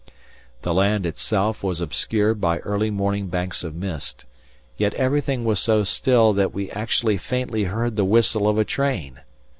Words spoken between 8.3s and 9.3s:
of a train.